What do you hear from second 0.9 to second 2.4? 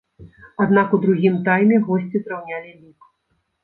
у другім тайме госці